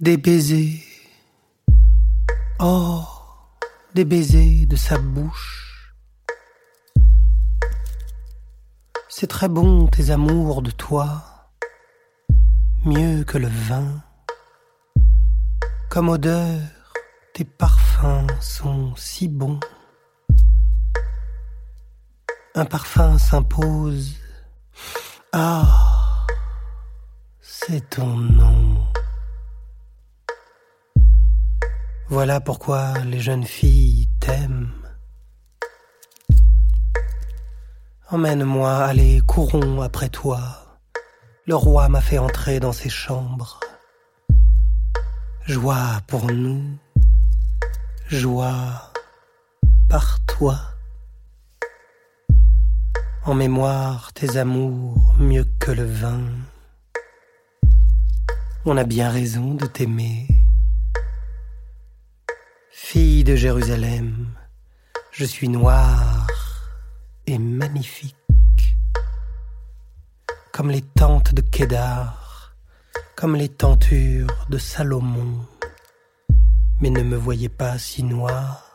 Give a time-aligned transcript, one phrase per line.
[0.00, 0.82] Des baisers.
[2.58, 3.04] Oh,
[3.94, 5.94] des baisers de sa bouche.
[9.10, 11.50] C'est très bon tes amours de toi,
[12.86, 14.02] mieux que le vin.
[15.90, 16.60] Comme odeur,
[17.34, 19.60] tes parfums sont si bons.
[22.54, 24.16] Un parfum s'impose.
[25.34, 26.26] Ah,
[27.42, 28.78] c'est ton nom.
[32.10, 34.72] Voilà pourquoi les jeunes filles t'aiment.
[38.08, 40.40] Emmène-moi, allez, courons après toi.
[41.46, 43.60] Le roi m'a fait entrer dans ses chambres.
[45.46, 46.60] Joie pour nous,
[48.08, 48.90] joie
[49.88, 50.58] par toi.
[53.24, 56.24] En mémoire tes amours mieux que le vin.
[58.64, 60.39] On a bien raison de t'aimer.
[62.92, 64.26] Fille de Jérusalem,
[65.12, 66.26] je suis noire
[67.24, 68.16] et magnifique,
[70.52, 72.52] comme les tentes de Kédar,
[73.14, 75.46] comme les tentures de Salomon,
[76.80, 78.72] mais ne me voyez pas si noire.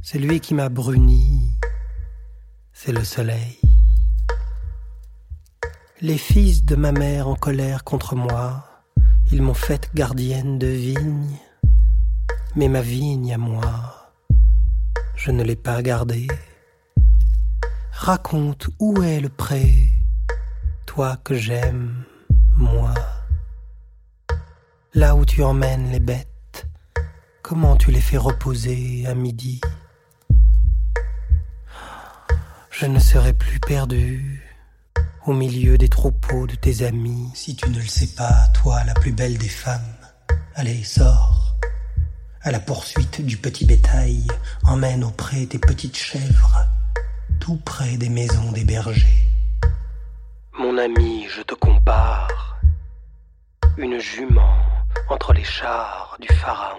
[0.00, 1.58] C'est lui qui m'a bruni,
[2.72, 3.60] c'est le soleil.
[6.00, 8.64] Les fils de ma mère en colère contre moi,
[9.30, 11.38] ils m'ont faite gardienne de vigne
[12.56, 14.12] mais ma vigne à moi,
[15.16, 16.28] je ne l'ai pas gardée.
[17.90, 19.88] Raconte où est le pré,
[20.86, 22.04] toi que j'aime,
[22.56, 22.94] moi.
[24.94, 26.68] Là où tu emmènes les bêtes,
[27.42, 29.60] comment tu les fais reposer à midi?
[32.70, 34.42] Je ne serai plus perdu
[35.26, 37.30] au milieu des troupeaux de tes amis.
[37.34, 39.80] Si tu ne le sais pas, toi la plus belle des femmes,
[40.54, 41.33] allez, sors
[42.44, 44.26] à la poursuite du petit bétail,
[44.64, 46.66] emmène auprès des petites chèvres,
[47.40, 49.30] tout près des maisons des bergers.
[50.58, 52.60] Mon ami, je te compare,
[53.78, 54.58] une jument
[55.08, 56.76] entre les chars du pharaon.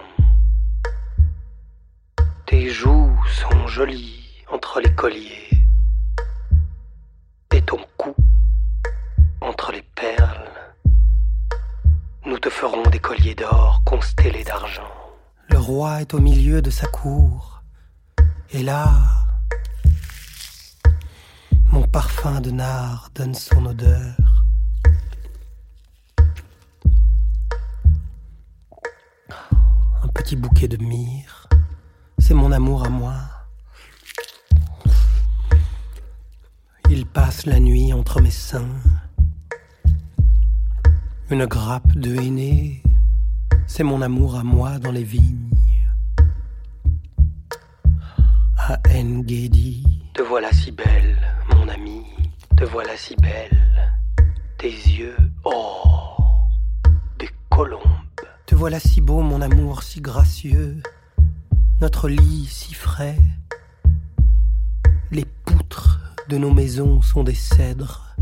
[2.46, 4.22] Tes joues sont jolies
[4.52, 5.50] entre les colliers,
[7.52, 8.14] et ton cou
[9.40, 10.52] entre les perles.
[12.24, 15.05] Nous te ferons des colliers d'or constellés d'argent.
[15.56, 17.62] Le roi est au milieu de sa cour.
[18.50, 18.90] Et là,
[21.72, 24.44] mon parfum de nard donne son odeur.
[30.02, 31.48] Un petit bouquet de myrrhe,
[32.18, 33.14] c'est mon amour à moi.
[36.90, 38.76] Il passe la nuit entre mes seins.
[41.30, 42.82] Une grappe de henné
[43.66, 45.50] c'est mon amour à moi dans les vignes.
[48.56, 49.84] À Ngedi,
[50.14, 51.16] te voilà si belle,
[51.54, 52.02] mon ami,
[52.56, 53.92] te voilà si belle.
[54.58, 55.82] Tes yeux, oh,
[57.18, 57.82] des colombes.
[58.46, 60.82] Te voilà si beau, mon amour, si gracieux.
[61.80, 63.18] Notre lit si frais.
[65.10, 68.16] Les poutres de nos maisons sont des cèdres.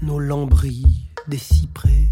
[0.00, 2.11] Nos lambris des cyprès